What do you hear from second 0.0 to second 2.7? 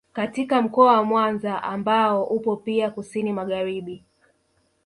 Katika mkoa wa Mwanza ambao upo